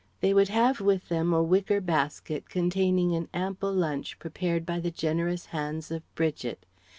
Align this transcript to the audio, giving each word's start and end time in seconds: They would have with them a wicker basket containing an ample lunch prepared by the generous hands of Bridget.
They 0.19 0.33
would 0.33 0.47
have 0.47 0.81
with 0.81 1.09
them 1.09 1.31
a 1.31 1.43
wicker 1.43 1.79
basket 1.79 2.49
containing 2.49 3.13
an 3.13 3.29
ample 3.35 3.71
lunch 3.71 4.17
prepared 4.17 4.65
by 4.65 4.79
the 4.79 4.89
generous 4.89 5.45
hands 5.53 5.91
of 5.91 6.01
Bridget. 6.15 6.65